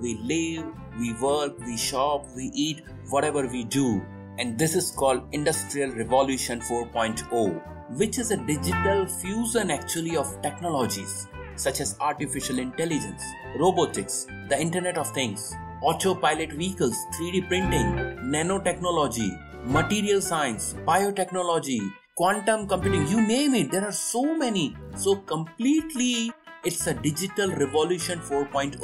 we 0.00 0.16
live, 0.18 0.66
we 0.98 1.12
work, 1.14 1.58
we 1.60 1.76
shop, 1.76 2.26
we 2.34 2.50
eat, 2.54 2.82
whatever 3.08 3.46
we 3.46 3.64
do 3.64 4.02
and 4.38 4.58
this 4.58 4.74
is 4.74 4.90
called 4.90 5.22
Industrial 5.32 5.90
Revolution 5.90 6.60
4.0, 6.60 7.96
which 7.98 8.18
is 8.18 8.30
a 8.30 8.36
digital 8.36 9.06
fusion 9.06 9.70
actually 9.70 10.16
of 10.16 10.40
technologies 10.42 11.28
such 11.56 11.80
as 11.80 11.96
artificial 12.00 12.58
intelligence, 12.58 13.22
robotics, 13.58 14.26
the 14.48 14.60
Internet 14.60 14.98
of 14.98 15.10
Things, 15.12 15.54
autopilot 15.82 16.52
vehicles, 16.52 16.96
3D 17.16 17.48
printing, 17.48 17.92
nanotechnology, 18.32 19.30
material 19.66 20.20
science, 20.20 20.74
biotechnology, 20.86 21.80
quantum 22.16 22.66
computing, 22.66 23.06
you 23.08 23.26
name 23.26 23.54
it, 23.54 23.70
there 23.70 23.84
are 23.84 23.92
so 23.92 24.36
many. 24.36 24.76
So, 24.96 25.16
completely, 25.16 26.32
it's 26.64 26.86
a 26.86 26.94
digital 26.94 27.50
revolution 27.50 28.20
4.0. 28.20 28.80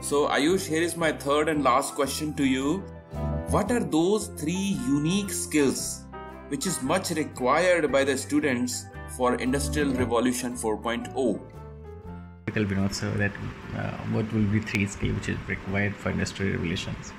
So, 0.00 0.28
Ayush, 0.28 0.66
here 0.66 0.82
is 0.82 0.96
my 0.96 1.12
third 1.12 1.48
and 1.48 1.62
last 1.62 1.94
question 1.94 2.34
to 2.34 2.44
you. 2.44 2.78
What 3.48 3.70
are 3.70 3.80
those 3.80 4.28
three 4.28 4.78
unique 4.86 5.30
skills 5.30 6.04
which 6.48 6.66
is 6.66 6.82
much 6.82 7.10
required 7.10 7.90
by 7.92 8.04
the 8.04 8.16
students 8.16 8.86
for 9.16 9.34
Industrial 9.36 9.92
Revolution 9.92 10.54
4.0? 10.54 11.53
Vinod 12.46 12.94
sir, 12.94 13.10
that 13.12 13.32
uh, 13.76 13.96
what 14.12 14.30
will 14.32 14.44
be 14.44 14.60
three 14.60 14.86
skills 14.86 15.14
which 15.14 15.28
is 15.28 15.38
required 15.48 15.94
for 15.96 16.10
industrial 16.10 16.52
revolutions? 16.52 17.12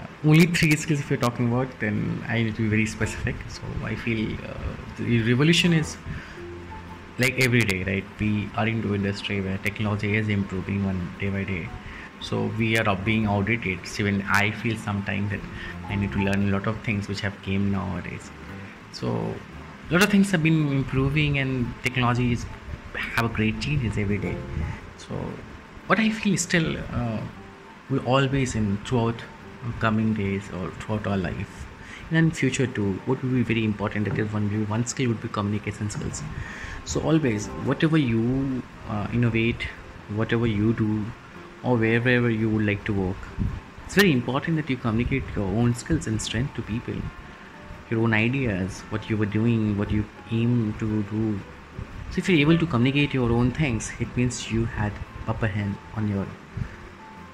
Uh, 0.00 0.28
only 0.28 0.46
three 0.46 0.74
skills 0.76 1.00
if 1.00 1.10
you're 1.10 1.18
talking 1.18 1.48
about, 1.52 1.68
then 1.80 2.24
I 2.28 2.42
need 2.42 2.56
to 2.56 2.62
be 2.62 2.68
very 2.68 2.86
specific. 2.86 3.36
So 3.48 3.62
I 3.84 3.94
feel 3.94 4.34
uh, 4.34 4.54
the 4.96 5.22
revolution 5.22 5.72
is 5.72 5.96
like 7.18 7.38
every 7.40 7.60
day, 7.60 7.84
right? 7.84 8.04
We 8.20 8.48
are 8.56 8.66
into 8.66 8.94
industry 8.94 9.40
where 9.40 9.58
technology 9.58 10.16
is 10.16 10.28
improving 10.28 10.84
one 10.84 11.14
day 11.20 11.30
by 11.30 11.44
day 11.44 11.68
so 12.20 12.50
we 12.58 12.78
are 12.78 12.96
being 12.96 13.26
audited 13.28 13.86
so 13.86 14.02
even 14.02 14.22
i 14.30 14.50
feel 14.50 14.76
sometimes 14.76 15.30
that 15.30 15.40
i 15.88 15.94
need 15.94 16.12
to 16.12 16.18
learn 16.18 16.48
a 16.48 16.52
lot 16.56 16.66
of 16.66 16.78
things 16.82 17.08
which 17.08 17.20
have 17.20 17.40
came 17.42 17.70
nowadays 17.70 18.30
so 18.92 19.08
a 19.90 19.92
lot 19.92 20.02
of 20.02 20.08
things 20.08 20.30
have 20.30 20.42
been 20.42 20.60
improving 20.72 21.38
and 21.38 21.74
technology 21.82 22.32
is 22.32 22.46
have 22.94 23.24
a 23.24 23.34
great 23.38 23.60
changes 23.60 23.98
every 23.98 24.18
day 24.18 24.36
so 24.98 25.14
what 25.86 25.98
i 25.98 26.08
feel 26.10 26.36
still 26.36 26.68
uh, 27.00 27.20
we 27.90 27.98
always 28.14 28.54
in 28.54 28.76
throughout 28.84 29.22
coming 29.80 30.12
days 30.14 30.50
or 30.58 30.70
throughout 30.82 31.06
our 31.06 31.16
life 31.16 31.66
and 32.10 32.18
in 32.18 32.30
future 32.30 32.66
too 32.66 32.92
what 33.06 33.22
will 33.22 33.30
be 33.40 33.42
very 33.42 33.64
important 33.64 34.08
that 34.08 34.18
is 34.24 34.32
one 34.32 34.48
one 34.74 34.84
skill 34.92 35.08
would 35.08 35.22
be 35.26 35.28
communication 35.38 35.90
skills 35.90 36.22
so 36.84 37.00
always 37.10 37.46
whatever 37.70 37.98
you 37.98 38.62
uh, 38.88 39.06
innovate 39.12 39.68
whatever 40.20 40.46
you 40.46 40.72
do 40.74 41.04
or 41.62 41.76
wherever 41.76 42.28
you 42.28 42.50
would 42.50 42.66
like 42.66 42.84
to 42.84 42.92
work. 42.92 43.16
It's 43.86 43.94
very 43.94 44.12
important 44.12 44.56
that 44.58 44.68
you 44.68 44.76
communicate 44.76 45.22
your 45.34 45.46
own 45.46 45.74
skills 45.74 46.06
and 46.06 46.20
strength 46.20 46.54
to 46.56 46.62
people. 46.62 46.96
your 47.90 48.00
own 48.04 48.14
ideas 48.16 48.76
what 48.92 49.08
you 49.10 49.16
were 49.20 49.30
doing 49.32 49.62
what 49.78 49.90
you 49.96 50.04
aim 50.36 50.52
to 50.82 50.86
do 51.10 51.22
so 52.10 52.18
if 52.18 52.28
you're 52.28 52.40
able 52.40 52.58
to 52.58 52.66
communicate 52.66 53.14
your 53.14 53.30
own 53.32 53.50
things 53.50 53.92
it 54.00 54.16
means 54.16 54.50
you 54.50 54.64
had 54.64 54.92
upper 55.26 55.46
hand 55.46 55.76
on 55.96 56.08
your 56.08 56.26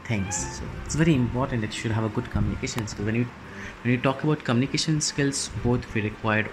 things. 0.05 0.37
So 0.59 0.65
it's 0.85 0.95
very 0.95 1.15
important 1.15 1.63
that 1.63 1.75
you 1.75 1.81
should 1.81 1.93
have 1.93 2.05
a 2.05 2.09
good 2.09 2.31
communication 2.31 2.87
skill. 2.87 3.07
When 3.07 3.15
you 3.15 3.27
when 3.83 3.93
you 3.95 4.01
talk 4.07 4.25
about 4.25 4.45
communication 4.45 5.01
skills 5.01 5.49
both 5.65 5.95
we 5.95 6.03
require 6.03 6.51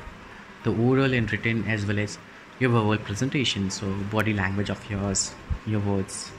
the 0.64 0.74
oral 0.88 1.14
and 1.20 1.32
written 1.32 1.68
as 1.76 1.86
well 1.86 2.00
as 2.00 2.18
your 2.60 2.72
verbal 2.72 2.98
presentation. 3.10 3.70
So 3.70 3.92
body 4.16 4.34
language 4.34 4.70
of 4.70 4.90
yours 4.90 5.34
your 5.66 5.82
words 5.92 6.32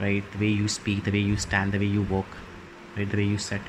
right? 0.00 0.32
The 0.32 0.38
way 0.44 0.52
you 0.62 0.68
speak 0.68 1.04
the 1.04 1.16
way 1.18 1.24
you 1.32 1.36
stand 1.36 1.72
the 1.72 1.82
way 1.84 1.90
you 1.98 2.02
walk 2.14 2.38
right? 2.96 3.10
The 3.10 3.16
way 3.22 3.28
you 3.34 3.38
sit. 3.38 3.62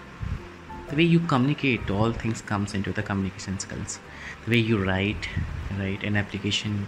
The 0.89 0.95
way 0.95 1.03
you 1.03 1.19
communicate 1.19 1.91
all 1.91 2.11
things 2.11 2.41
comes 2.41 2.73
into 2.73 2.91
the 2.91 3.03
communication 3.03 3.59
skills. 3.59 3.99
The 4.45 4.51
way 4.51 4.57
you 4.57 4.83
write 4.83 5.29
write 5.77 6.03
an 6.03 6.15
application 6.17 6.87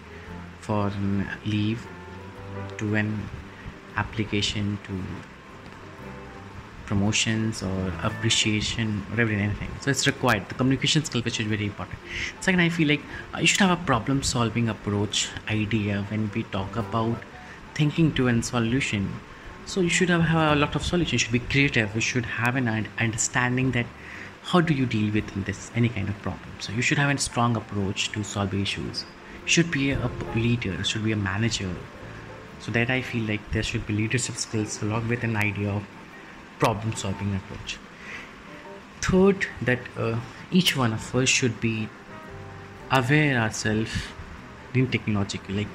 for 0.62 0.92
leave 1.46 1.86
to 2.78 2.96
an 2.96 3.12
application 3.96 4.78
to 4.84 4.94
promotions 6.92 7.64
or 7.64 7.94
appreciation 8.04 9.06
or 9.12 9.22
anything. 9.22 9.70
So 9.80 9.92
it's 9.92 10.06
required. 10.08 10.48
The 10.50 10.56
communication 10.56 11.06
skill 11.06 11.22
which 11.22 11.40
is 11.40 11.48
very 11.48 11.66
important. 11.66 12.00
Second 12.42 12.60
i 12.60 12.70
feel 12.78 12.90
like 12.94 13.04
uh, 13.34 13.40
you 13.40 13.48
should 13.48 13.62
have 13.66 13.76
a 13.80 13.84
problem 13.92 14.24
solving 14.32 14.68
approach 14.76 15.30
idea 15.50 16.02
when 16.10 16.30
we 16.36 16.44
talk 16.56 16.76
about 16.76 17.24
thinking 17.76 18.14
to 18.20 18.28
a 18.28 18.44
solution. 18.44 19.08
So 19.66 19.82
you 19.82 19.94
should 19.98 20.10
have, 20.10 20.24
have 20.34 20.58
a 20.58 20.60
lot 20.60 20.76
of 20.76 20.84
solutions. 20.84 21.14
You 21.14 21.20
should 21.20 21.38
be 21.40 21.40
creative. 21.40 21.96
You 21.96 22.02
should 22.02 22.26
have 22.26 22.56
an 22.56 22.68
understanding 23.08 23.72
that 23.72 23.86
how 24.44 24.60
do 24.60 24.74
you 24.74 24.86
deal 24.86 25.14
with 25.14 25.46
this 25.46 25.72
any 25.76 25.90
kind 25.90 26.10
of 26.10 26.22
problem. 26.22 26.50
So 26.60 26.74
you 26.74 26.82
should 26.82 26.98
have 26.98 27.16
a 27.16 27.18
strong 27.30 27.56
approach 27.56 28.12
to 28.14 28.24
solve 28.24 28.54
issues 28.54 29.06
should 29.46 29.72
be 29.72 29.92
a 29.92 30.12
leader 30.36 30.84
should 30.84 31.04
be 31.04 31.12
a 31.12 31.16
manager. 31.16 31.74
So 32.60 32.72
that 32.72 32.92
i 32.92 33.02
feel 33.02 33.24
like 33.28 33.52
there 33.52 33.64
should 33.64 33.88
be 33.88 33.94
leadership 33.94 34.36
skills 34.36 34.82
along 34.84 35.08
with 35.08 35.24
an 35.24 35.36
idea 35.36 35.70
of 35.70 35.84
problem 36.60 36.96
solving 36.96 37.36
approach. 37.36 37.78
Third 39.02 39.48
that 39.62 39.80
uh, 39.98 40.20
each 40.52 40.78
one 40.78 40.94
of 40.94 41.16
us 41.16 41.30
should 41.30 41.60
be 41.60 41.90
aware 42.92 43.38
ourselves 43.38 43.92
in 44.74 44.88
technology. 44.90 45.40
Like 45.50 45.68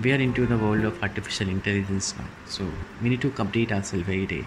we 0.00 0.12
are 0.12 0.20
into 0.26 0.46
the 0.46 0.56
world 0.56 0.84
of 0.84 1.02
artificial 1.02 1.48
intelligence 1.48 2.14
now. 2.16 2.26
So 2.46 2.70
we 3.02 3.08
need 3.08 3.20
to 3.22 3.30
update 3.30 3.72
ourselves 3.72 4.08
every 4.08 4.26
day. 4.26 4.44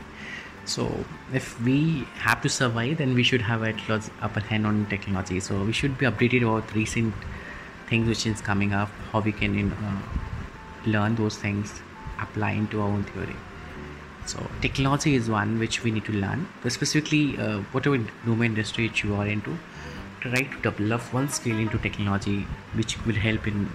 So 0.63 1.03
if 1.33 1.59
we 1.61 2.07
have 2.19 2.41
to 2.43 2.49
survive 2.49 2.97
then 2.99 3.15
we 3.15 3.23
should 3.23 3.41
have 3.41 3.63
at 3.63 3.89
least 3.89 4.11
upper 4.21 4.39
hand 4.39 4.65
on 4.65 4.85
technology. 4.85 5.39
So 5.39 5.63
we 5.63 5.73
should 5.73 5.97
be 5.97 6.05
updated 6.05 6.43
about 6.43 6.73
recent 6.73 7.13
things 7.91 8.07
which 8.13 8.25
is 8.33 8.41
coming 8.49 8.73
up 8.81 8.89
how 9.11 9.21
we 9.29 9.31
can 9.43 9.71
uh, 9.71 10.01
learn 10.95 11.15
those 11.21 11.37
things 11.45 11.79
apply 12.19 12.51
into 12.51 12.81
our 12.81 12.87
own 12.87 13.03
theory. 13.03 13.35
So 14.25 14.49
technology 14.61 15.15
is 15.15 15.29
one 15.29 15.57
which 15.59 15.83
we 15.83 15.91
need 15.91 16.05
to 16.05 16.13
learn 16.13 16.47
specifically 16.69 17.37
uh, 17.37 17.59
whatever 17.71 17.97
domain 18.25 18.51
industry 18.51 18.91
you 19.03 19.15
are 19.15 19.27
into 19.27 19.57
try 20.21 20.43
to 20.43 20.57
develop 20.61 21.13
one 21.13 21.27
skill 21.29 21.57
into 21.57 21.79
technology 21.79 22.41
which 22.75 22.93
will 23.05 23.15
help 23.15 23.47
in 23.47 23.69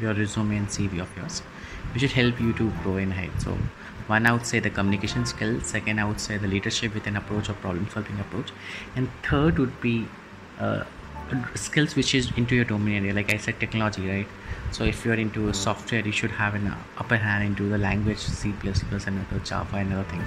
your 0.00 0.14
resume 0.14 0.56
and 0.56 0.68
cv 0.76 1.02
of 1.04 1.16
yours 1.18 1.40
which 1.92 2.02
will 2.02 2.16
help 2.20 2.40
you 2.40 2.54
to 2.54 2.70
grow 2.82 2.96
in 2.96 3.10
height. 3.10 3.42
So 3.42 3.56
one 4.06 4.26
I 4.26 4.32
would 4.32 4.46
say 4.46 4.60
the 4.60 4.70
communication 4.70 5.26
skill 5.26 5.60
second 5.60 5.98
I 5.98 6.04
would 6.04 6.20
say 6.20 6.38
the 6.38 6.48
leadership 6.48 6.94
with 6.94 7.06
an 7.06 7.16
approach 7.16 7.50
or 7.50 7.54
problem 7.66 7.88
solving 7.90 8.18
approach 8.18 8.50
and 8.96 9.10
third 9.22 9.58
would 9.58 9.80
be 9.80 10.08
uh, 10.58 10.84
skills 11.54 11.94
which 11.96 12.14
is 12.14 12.30
into 12.36 12.54
your 12.54 12.64
domain 12.64 13.02
area 13.02 13.14
like 13.14 13.32
I 13.32 13.36
said 13.36 13.58
technology 13.60 14.08
right? 14.08 14.28
So 14.70 14.84
if 14.84 15.04
you're 15.04 15.14
into 15.14 15.52
software 15.52 16.00
you 16.00 16.12
should 16.12 16.30
have 16.30 16.54
an 16.54 16.74
upper 16.98 17.16
hand 17.16 17.44
into 17.44 17.68
the 17.68 17.78
language 17.78 18.18
c++ 18.18 18.50
and 18.50 19.26
other 19.26 19.38
java 19.44 19.76
and 19.76 19.92
other 19.92 20.04
things. 20.04 20.24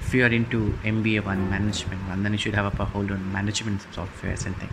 If 0.00 0.14
you 0.14 0.24
are 0.24 0.34
into 0.40 0.74
mba 0.82 1.24
one 1.24 1.48
management 1.48 2.02
one 2.08 2.22
then 2.22 2.32
you 2.32 2.38
should 2.38 2.54
have 2.54 2.66
upper 2.66 2.84
hold 2.84 3.10
on 3.10 3.32
management 3.32 3.80
softwares 3.92 4.46
and 4.46 4.56
things. 4.56 4.72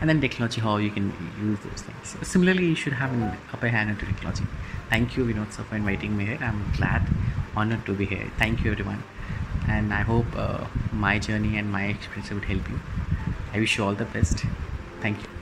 And 0.00 0.08
then 0.08 0.20
technology 0.20 0.60
how 0.60 0.76
you 0.78 0.90
can 0.90 1.12
use 1.40 1.58
those 1.60 1.82
things. 1.82 2.26
Similarly 2.26 2.66
you 2.66 2.74
should 2.74 2.94
have 2.94 3.12
an 3.12 3.36
upper 3.52 3.68
hand 3.68 3.90
into 3.90 4.06
technology. 4.06 4.44
Thank 4.88 5.16
you 5.16 5.24
vinod 5.24 5.52
sir 5.52 5.62
for 5.64 5.76
inviting 5.76 6.16
me 6.16 6.26
here. 6.26 6.38
I'm 6.40 6.62
glad 6.76 7.02
honored 7.56 7.84
to 7.86 7.94
be 7.94 8.06
here. 8.06 8.30
Thank 8.38 8.64
you 8.64 8.72
everyone. 8.72 9.02
And 9.68 9.92
i 9.92 10.00
hope 10.00 10.26
uh, 10.36 10.64
my 10.92 11.18
journey 11.18 11.56
and 11.58 11.70
my 11.70 11.84
experience 11.94 12.30
would 12.30 12.44
help 12.44 12.68
you. 12.68 12.80
I 13.52 13.58
wish 13.58 13.78
you 13.78 13.84
all 13.84 13.94
the 13.94 14.04
best 14.04 14.44
thank 15.00 15.18
you 15.22 15.40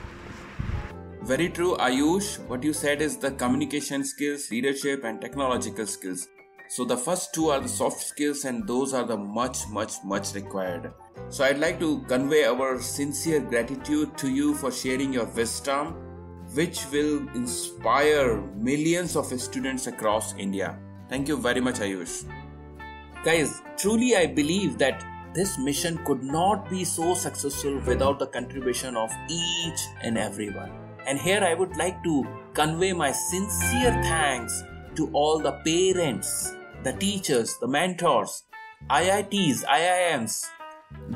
very 1.28 1.50
true, 1.50 1.76
Ayush. 1.76 2.38
What 2.48 2.62
you 2.64 2.72
said 2.72 3.02
is 3.02 3.18
the 3.18 3.30
communication 3.32 4.02
skills, 4.02 4.50
leadership, 4.50 5.04
and 5.04 5.20
technological 5.20 5.86
skills. 5.86 6.26
So 6.70 6.86
the 6.86 6.96
first 6.96 7.34
two 7.34 7.50
are 7.50 7.60
the 7.60 7.68
soft 7.68 8.00
skills, 8.00 8.46
and 8.46 8.66
those 8.66 8.94
are 8.94 9.04
the 9.04 9.18
much, 9.18 9.68
much, 9.68 9.92
much 10.04 10.32
required. 10.34 10.90
So 11.28 11.44
I'd 11.44 11.58
like 11.58 11.78
to 11.80 12.00
convey 12.08 12.46
our 12.46 12.80
sincere 12.80 13.40
gratitude 13.40 14.16
to 14.16 14.30
you 14.30 14.54
for 14.54 14.72
sharing 14.72 15.12
your 15.12 15.26
wisdom, 15.26 15.94
which 16.54 16.80
will 16.90 17.28
inspire 17.34 18.40
millions 18.56 19.14
of 19.14 19.26
students 19.38 19.86
across 19.86 20.34
India. 20.36 20.78
Thank 21.10 21.28
you 21.28 21.36
very 21.36 21.60
much, 21.60 21.74
Ayush. 21.74 22.24
Guys, 23.22 23.60
truly 23.76 24.16
I 24.16 24.28
believe 24.28 24.78
that 24.78 25.04
this 25.34 25.58
mission 25.58 25.98
could 26.04 26.22
not 26.22 26.68
be 26.70 26.84
so 26.84 27.14
successful 27.14 27.80
without 27.86 28.18
the 28.18 28.26
contribution 28.26 28.96
of 28.96 29.10
each 29.28 29.80
and 30.02 30.16
everyone. 30.16 30.72
And 31.06 31.18
here 31.18 31.42
I 31.42 31.54
would 31.54 31.76
like 31.76 32.02
to 32.04 32.26
convey 32.54 32.92
my 32.92 33.12
sincere 33.12 33.92
thanks 34.02 34.62
to 34.96 35.10
all 35.12 35.38
the 35.38 35.52
parents, 35.64 36.54
the 36.82 36.92
teachers, 36.92 37.56
the 37.60 37.68
mentors, 37.68 38.44
IITs, 38.90 39.64
IIMs, 39.64 40.46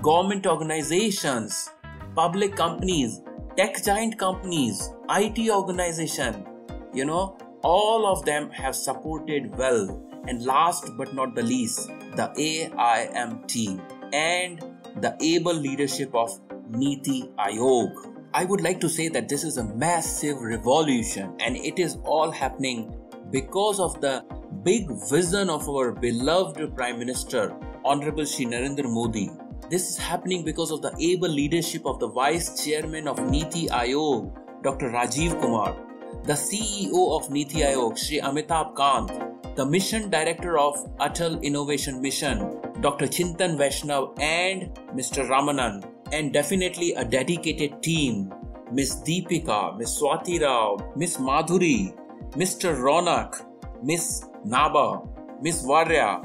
government 0.02 0.46
organizations, 0.46 1.70
public 2.14 2.54
companies, 2.54 3.20
tech 3.56 3.82
giant 3.82 4.18
companies, 4.18 4.90
IT 5.10 5.50
organization, 5.50 6.46
you 6.92 7.04
know, 7.04 7.36
all 7.62 8.06
of 8.06 8.24
them 8.24 8.50
have 8.50 8.76
supported 8.76 9.54
well. 9.56 10.08
And 10.28 10.44
last 10.44 10.90
but 10.96 11.14
not 11.14 11.34
the 11.34 11.42
least, 11.42 11.88
the 12.14 12.32
AIM 12.36 13.44
team 13.46 13.82
and 14.12 14.60
the 15.00 15.16
able 15.20 15.54
leadership 15.54 16.14
of 16.14 16.40
Niti 16.68 17.30
Aayog. 17.38 18.12
I 18.34 18.44
would 18.44 18.60
like 18.62 18.80
to 18.80 18.88
say 18.88 19.08
that 19.08 19.28
this 19.28 19.44
is 19.44 19.58
a 19.58 19.64
massive 19.64 20.40
revolution 20.40 21.34
and 21.40 21.56
it 21.56 21.78
is 21.78 21.98
all 22.04 22.30
happening 22.30 22.94
because 23.30 23.78
of 23.80 24.00
the 24.00 24.24
big 24.62 24.88
vision 25.10 25.50
of 25.50 25.68
our 25.68 25.92
beloved 25.92 26.74
Prime 26.76 26.98
Minister, 26.98 27.54
Honorable 27.84 28.24
Shri 28.24 28.46
Narendra 28.46 28.90
Modi. 28.90 29.30
This 29.70 29.90
is 29.90 29.96
happening 29.96 30.44
because 30.44 30.70
of 30.70 30.82
the 30.82 30.94
able 31.00 31.28
leadership 31.28 31.86
of 31.86 31.98
the 31.98 32.08
Vice 32.08 32.64
Chairman 32.64 33.08
of 33.08 33.18
Niti 33.30 33.68
Aayog, 33.68 34.62
Dr. 34.62 34.90
Rajiv 34.90 35.40
Kumar, 35.40 35.76
the 36.24 36.34
CEO 36.34 37.16
of 37.18 37.30
Niti 37.30 37.60
Aayog, 37.60 37.98
Shri 37.98 38.20
Amitabh 38.20 38.76
Kant, 38.76 39.56
the 39.56 39.64
Mission 39.66 40.08
Director 40.08 40.58
of 40.58 40.74
Atal 40.98 41.42
Innovation 41.42 42.00
Mission, 42.00 42.60
Dr. 42.82 43.06
Chintan 43.06 43.56
Vaishnav, 43.56 44.20
and 44.20 44.74
Mr. 44.94 45.26
Ramanan, 45.28 45.88
and 46.12 46.32
definitely 46.32 46.92
a 46.94 47.04
dedicated 47.04 47.82
team 47.82 48.32
Miss 48.72 48.96
Deepika, 48.96 49.78
Miss 49.78 50.00
Swati 50.00 50.40
Rao, 50.40 50.78
Miss 50.96 51.18
Madhuri, 51.18 51.94
Mr. 52.32 52.74
Ronak, 52.74 53.44
Miss 53.82 54.24
Naba, 54.44 55.02
Miss 55.40 55.62
Varya. 55.62 56.22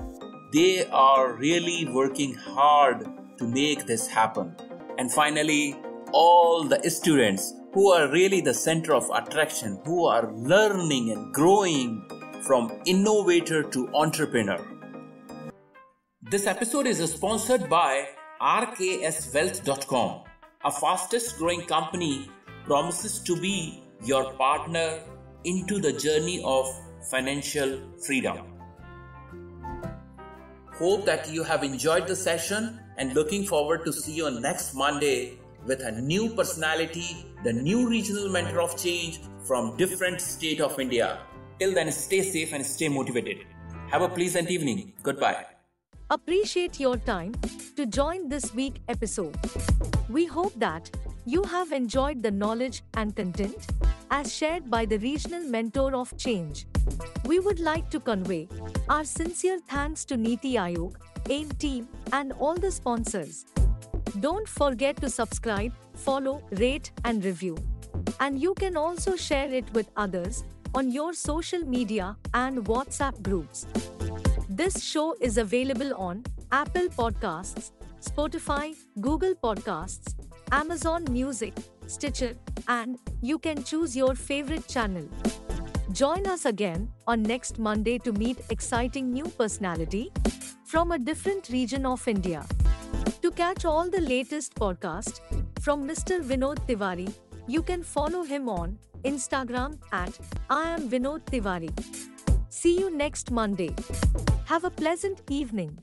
They 0.54 0.88
are 0.88 1.34
really 1.34 1.88
working 1.90 2.34
hard 2.34 3.06
to 3.38 3.48
make 3.48 3.86
this 3.86 4.08
happen. 4.08 4.56
And 4.98 5.12
finally, 5.12 5.76
all 6.14 6.64
the 6.64 6.90
students 6.90 7.54
who 7.74 7.92
are 7.92 8.10
really 8.10 8.42
the 8.42 8.54
center 8.54 8.96
of 8.96 9.10
attraction, 9.14 9.80
who 9.86 10.06
are 10.06 10.32
learning 10.34 11.12
and 11.12 11.34
growing 11.34 12.04
from 12.48 12.72
innovator 12.86 13.62
to 13.62 13.90
entrepreneur. 13.94 14.77
This 16.30 16.46
episode 16.46 16.88
is 16.88 17.00
sponsored 17.10 17.70
by 17.70 18.10
rkswealth.com, 18.42 20.24
a 20.66 20.72
fastest 20.72 21.38
growing 21.38 21.62
company, 21.62 22.30
promises 22.66 23.20
to 23.20 23.40
be 23.40 23.82
your 24.04 24.34
partner 24.34 25.00
into 25.46 25.80
the 25.80 25.94
journey 25.94 26.42
of 26.44 26.68
financial 27.10 27.80
freedom. 28.06 28.40
Hope 30.74 31.06
that 31.06 31.32
you 31.32 31.44
have 31.44 31.64
enjoyed 31.64 32.08
the 32.08 32.16
session 32.18 32.78
and 32.98 33.14
looking 33.14 33.46
forward 33.46 33.86
to 33.86 33.94
see 33.94 34.16
you 34.16 34.30
next 34.42 34.74
Monday 34.74 35.40
with 35.66 35.80
a 35.80 35.94
new 35.94 36.32
personality, 36.32 37.26
the 37.46 37.54
new 37.54 37.88
regional 37.88 38.28
mentor 38.28 38.60
of 38.60 38.76
change 38.76 39.22
from 39.46 39.78
different 39.78 40.20
state 40.20 40.60
of 40.60 40.78
India. 40.78 41.20
Till 41.58 41.74
then, 41.74 41.90
stay 41.90 42.22
safe 42.22 42.52
and 42.52 42.66
stay 42.66 42.90
motivated. 42.90 43.46
Have 43.92 44.02
a 44.02 44.10
pleasant 44.10 44.52
evening. 44.52 44.92
Goodbye. 45.02 45.57
Appreciate 46.10 46.80
your 46.80 46.96
time 46.96 47.34
to 47.76 47.86
join 47.86 48.30
this 48.30 48.54
week 48.54 48.80
episode. 48.88 49.36
We 50.08 50.26
hope 50.26 50.54
that 50.56 50.90
you 51.26 51.44
have 51.44 51.74
enjoyed 51.74 52.24
the 52.24 52.32
knowledge 52.32 52.82
and 52.94 53.14
content 53.14 53.68
as 54.10 54.34
shared 54.34 54.70
by 54.70 54.86
the 54.86 55.00
regional 55.00 55.42
mentor 55.42 55.94
of 55.94 56.16
change. 56.18 56.66
We 57.26 57.40
would 57.40 57.60
like 57.60 57.90
to 57.90 58.00
convey 58.00 58.48
our 58.88 59.04
sincere 59.04 59.60
thanks 59.68 60.06
to 60.06 60.16
Niti 60.16 60.54
Aayog, 60.54 60.96
AIM 61.30 61.50
team, 61.60 61.90
and 62.14 62.32
all 62.40 62.56
the 62.56 62.72
sponsors. 62.72 63.46
Don't 64.22 64.48
forget 64.48 64.96
to 65.02 65.10
subscribe, 65.10 65.74
follow, 65.94 66.42
rate, 66.52 66.90
and 67.04 67.24
review. 67.26 67.58
And 68.22 68.42
you 68.42 68.54
can 68.54 68.78
also 68.78 69.18
share 69.18 69.54
it 69.54 69.66
with 69.74 69.92
others 69.98 70.46
on 70.74 70.90
your 70.90 71.14
social 71.14 71.66
media 71.66 72.16
and 72.34 72.66
WhatsApp 72.66 73.22
groups. 73.22 73.66
This 74.58 74.84
show 74.84 75.16
is 75.22 75.38
available 75.38 75.94
on 75.96 76.24
Apple 76.52 76.88
Podcasts, 77.00 77.74
Spotify, 78.02 78.76
Google 79.00 79.36
Podcasts, 79.36 80.16
Amazon 80.52 81.06
Music, 81.12 81.54
Stitcher, 81.86 82.34
and 82.68 82.98
you 83.22 83.38
can 83.38 83.64
choose 83.64 83.96
your 83.96 84.16
favorite 84.16 84.68
channel. 84.68 85.08
Join 85.92 86.26
us 86.26 86.46
again 86.46 86.90
on 87.06 87.22
next 87.22 87.60
Monday 87.60 88.00
to 88.00 88.12
meet 88.12 88.40
exciting 88.50 89.14
new 89.14 89.26
personality 89.26 90.12
from 90.66 90.92
a 90.92 90.98
different 90.98 91.50
region 91.50 91.86
of 91.86 92.08
India. 92.08 92.44
To 93.22 93.30
catch 93.30 93.64
all 93.64 93.92
the 93.92 94.02
latest 94.02 94.56
podcast 94.56 95.20
from 95.62 95.88
Mr. 95.88 96.20
Vinod 96.20 96.66
Tiwari, 96.66 97.14
you 97.48 97.62
can 97.62 97.84
follow 97.84 98.24
him 98.24 98.50
on 98.50 98.80
Instagram 99.06 99.78
at 99.92 100.20
I 100.50 100.70
am 100.70 100.90
Vinod 100.90 101.26
Tiwari. 101.26 102.17
See 102.60 102.80
you 102.80 102.90
next 102.90 103.30
Monday. 103.30 103.70
Have 104.46 104.64
a 104.64 104.72
pleasant 104.72 105.22
evening. 105.30 105.78